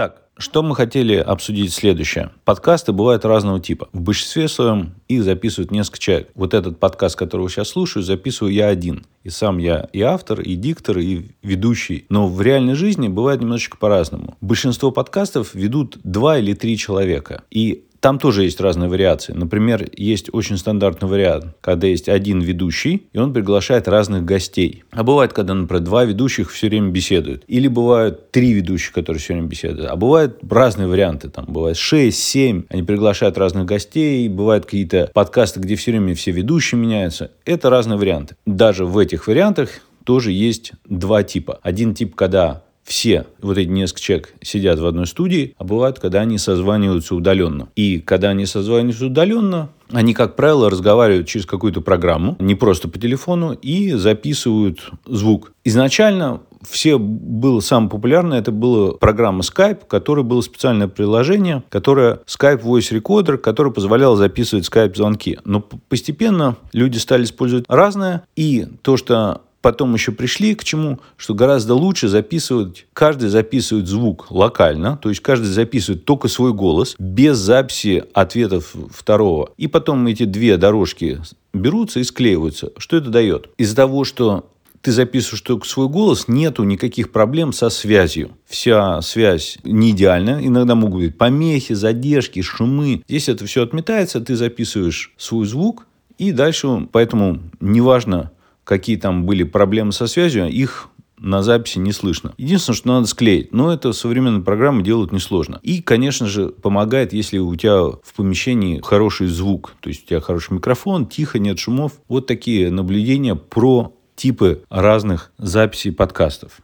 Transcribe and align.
Так, 0.00 0.22
что 0.38 0.62
мы 0.62 0.74
хотели 0.74 1.16
обсудить 1.16 1.74
следующее. 1.74 2.30
Подкасты 2.46 2.92
бывают 2.92 3.26
разного 3.26 3.60
типа. 3.60 3.90
В 3.92 4.00
большинстве 4.00 4.48
своем 4.48 4.94
их 5.08 5.22
записывают 5.24 5.70
несколько 5.70 5.98
человек. 5.98 6.30
Вот 6.34 6.54
этот 6.54 6.80
подкаст, 6.80 7.16
который 7.16 7.42
я 7.42 7.48
сейчас 7.50 7.68
слушаю, 7.68 8.02
записываю 8.02 8.50
я 8.50 8.68
один. 8.68 9.04
И 9.24 9.28
сам 9.28 9.58
я 9.58 9.90
и 9.92 10.00
автор, 10.00 10.40
и 10.40 10.54
диктор, 10.54 11.00
и 11.00 11.32
ведущий. 11.42 12.06
Но 12.08 12.28
в 12.28 12.40
реальной 12.40 12.76
жизни 12.76 13.08
бывает 13.08 13.42
немножечко 13.42 13.76
по-разному. 13.76 14.38
Большинство 14.40 14.90
подкастов 14.90 15.54
ведут 15.54 15.98
два 16.02 16.38
или 16.38 16.54
три 16.54 16.78
человека. 16.78 17.42
И 17.50 17.84
там 18.00 18.18
тоже 18.18 18.44
есть 18.44 18.60
разные 18.60 18.88
вариации. 18.88 19.32
Например, 19.32 19.86
есть 19.94 20.30
очень 20.32 20.56
стандартный 20.56 21.08
вариант, 21.08 21.56
когда 21.60 21.86
есть 21.86 22.08
один 22.08 22.40
ведущий, 22.40 23.06
и 23.12 23.18
он 23.18 23.32
приглашает 23.32 23.88
разных 23.88 24.24
гостей. 24.24 24.84
А 24.90 25.02
бывает, 25.02 25.32
когда, 25.32 25.54
например, 25.54 25.82
два 25.82 26.04
ведущих 26.04 26.50
все 26.50 26.68
время 26.68 26.88
беседуют. 26.88 27.44
Или 27.46 27.68
бывают 27.68 28.30
три 28.30 28.52
ведущих, 28.52 28.92
которые 28.92 29.20
все 29.20 29.34
время 29.34 29.48
беседуют. 29.48 29.90
А 29.90 29.96
бывают 29.96 30.38
разные 30.48 30.88
варианты. 30.88 31.28
Там 31.28 31.44
бывает 31.46 31.76
6, 31.76 32.18
7. 32.18 32.64
Они 32.70 32.82
приглашают 32.82 33.36
разных 33.36 33.66
гостей. 33.66 34.28
Бывают 34.28 34.64
какие-то 34.64 35.10
подкасты, 35.12 35.60
где 35.60 35.76
все 35.76 35.90
время 35.90 36.14
все 36.14 36.30
ведущие 36.30 36.80
меняются. 36.80 37.30
Это 37.44 37.68
разные 37.68 37.98
варианты. 37.98 38.36
Даже 38.46 38.86
в 38.86 38.96
этих 38.96 39.26
вариантах 39.26 39.70
тоже 40.04 40.32
есть 40.32 40.72
два 40.86 41.22
типа. 41.22 41.60
Один 41.62 41.94
тип, 41.94 42.14
когда 42.14 42.62
все 42.84 43.26
вот 43.40 43.58
эти 43.58 43.68
несколько 43.68 44.00
человек 44.00 44.34
сидят 44.42 44.78
в 44.78 44.86
одной 44.86 45.06
студии, 45.06 45.54
а 45.58 45.64
бывает, 45.64 45.98
когда 45.98 46.20
они 46.20 46.38
созваниваются 46.38 47.14
удаленно. 47.14 47.68
И 47.76 48.00
когда 48.00 48.30
они 48.30 48.46
созваниваются 48.46 49.06
удаленно, 49.06 49.68
они, 49.92 50.14
как 50.14 50.36
правило, 50.36 50.70
разговаривают 50.70 51.28
через 51.28 51.46
какую-то 51.46 51.80
программу, 51.80 52.36
не 52.38 52.54
просто 52.54 52.88
по 52.88 52.98
телефону, 52.98 53.52
и 53.52 53.92
записывают 53.92 54.90
звук. 55.06 55.52
Изначально 55.64 56.40
все 56.68 56.98
было 56.98 57.60
самое 57.60 57.90
популярное, 57.90 58.38
это 58.38 58.52
была 58.52 58.92
программа 58.92 59.40
Skype, 59.40 59.86
которая 59.88 60.24
было 60.24 60.40
специальное 60.42 60.88
приложение, 60.88 61.62
которое 61.70 62.20
Skype 62.26 62.62
Voice 62.62 62.92
Recorder, 62.92 63.38
которое 63.38 63.70
позволяло 63.70 64.16
записывать 64.16 64.68
Skype 64.68 64.96
звонки. 64.96 65.38
Но 65.44 65.60
постепенно 65.60 66.56
люди 66.72 66.98
стали 66.98 67.24
использовать 67.24 67.64
разное, 67.68 68.24
и 68.36 68.66
то, 68.82 68.96
что 68.96 69.42
потом 69.60 69.94
еще 69.94 70.12
пришли 70.12 70.54
к 70.54 70.64
чему, 70.64 71.00
что 71.16 71.34
гораздо 71.34 71.74
лучше 71.74 72.08
записывать, 72.08 72.86
каждый 72.92 73.28
записывает 73.28 73.86
звук 73.86 74.30
локально, 74.30 74.98
то 75.00 75.08
есть 75.08 75.20
каждый 75.20 75.46
записывает 75.46 76.04
только 76.04 76.28
свой 76.28 76.52
голос, 76.52 76.94
без 76.98 77.36
записи 77.36 78.04
ответов 78.14 78.74
второго. 78.90 79.50
И 79.56 79.66
потом 79.66 80.06
эти 80.06 80.24
две 80.24 80.56
дорожки 80.56 81.20
берутся 81.52 82.00
и 82.00 82.04
склеиваются. 82.04 82.72
Что 82.76 82.96
это 82.96 83.10
дает? 83.10 83.50
Из-за 83.58 83.76
того, 83.76 84.04
что 84.04 84.46
ты 84.82 84.92
записываешь 84.92 85.42
только 85.42 85.66
свой 85.66 85.88
голос, 85.88 86.26
нету 86.26 86.64
никаких 86.64 87.12
проблем 87.12 87.52
со 87.52 87.68
связью. 87.68 88.30
Вся 88.46 89.02
связь 89.02 89.58
не 89.62 89.90
идеальна. 89.90 90.40
Иногда 90.42 90.74
могут 90.74 91.02
быть 91.02 91.18
помехи, 91.18 91.74
задержки, 91.74 92.40
шумы. 92.40 93.02
Здесь 93.06 93.28
это 93.28 93.44
все 93.44 93.62
отметается, 93.62 94.20
ты 94.20 94.36
записываешь 94.36 95.12
свой 95.18 95.46
звук, 95.46 95.86
и 96.16 96.32
дальше, 96.32 96.88
поэтому 96.92 97.40
неважно, 97.60 98.30
какие 98.70 98.94
там 98.94 99.26
были 99.26 99.42
проблемы 99.42 99.90
со 99.90 100.06
связью, 100.06 100.48
их 100.48 100.90
на 101.18 101.42
записи 101.42 101.78
не 101.78 101.90
слышно. 101.90 102.34
Единственное, 102.38 102.76
что 102.76 102.88
надо 102.88 103.08
склеить. 103.08 103.52
Но 103.52 103.72
это 103.72 103.92
современные 103.92 104.44
программы 104.44 104.84
делают 104.84 105.10
несложно. 105.10 105.58
И, 105.64 105.82
конечно 105.82 106.28
же, 106.28 106.50
помогает, 106.50 107.12
если 107.12 107.38
у 107.38 107.52
тебя 107.56 107.82
в 107.82 108.14
помещении 108.16 108.80
хороший 108.80 109.26
звук. 109.26 109.74
То 109.80 109.88
есть 109.88 110.04
у 110.04 110.06
тебя 110.06 110.20
хороший 110.20 110.52
микрофон, 110.52 111.06
тихо, 111.06 111.40
нет 111.40 111.58
шумов. 111.58 111.94
Вот 112.06 112.28
такие 112.28 112.70
наблюдения 112.70 113.34
про 113.34 113.92
типы 114.14 114.62
разных 114.70 115.32
записей 115.36 115.90
подкастов. 115.90 116.52